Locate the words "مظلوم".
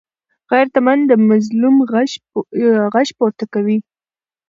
1.29-1.75